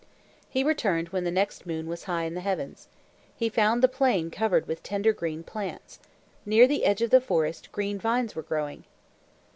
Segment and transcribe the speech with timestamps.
[0.49, 2.87] He returned when the next moon was high in the heavens.
[3.37, 5.99] He found the plain covered with tender green plants.
[6.43, 8.85] Near the edge of the forest green vines were growing.